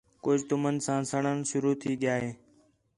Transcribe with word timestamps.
کُج 0.23 0.39
تُمن 0.49 0.75
تا 0.85 0.95
سڑݨ 1.11 1.35
شروع 1.49 1.75
تھی 1.81 1.91
ڳِیا 2.01 2.15
ہِے 2.21 2.31